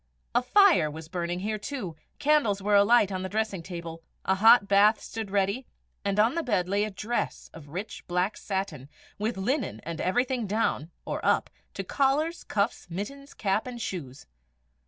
A 0.33 0.41
fire 0.41 0.89
was 0.89 1.07
burning 1.09 1.41
here 1.41 1.59
too, 1.59 1.95
candles 2.17 2.59
were 2.59 2.73
alight 2.73 3.11
on 3.11 3.21
the 3.21 3.29
dressing 3.29 3.61
table, 3.61 4.01
a 4.25 4.33
hot 4.33 4.67
bath 4.67 4.99
stood 4.99 5.29
ready, 5.29 5.67
on 6.03 6.33
the 6.33 6.41
bed 6.41 6.67
lay 6.67 6.83
a 6.83 6.89
dress 6.89 7.51
of 7.53 7.69
rich 7.69 8.07
black 8.07 8.35
satin, 8.35 8.89
with 9.19 9.37
linen 9.37 9.79
and 9.83 10.01
everything 10.01 10.47
down, 10.47 10.89
or 11.05 11.23
up, 11.23 11.51
to 11.75 11.83
collars, 11.83 12.43
cuffs, 12.43 12.87
mittens, 12.89 13.35
cap, 13.35 13.67
and 13.67 13.79
shoes. 13.79 14.25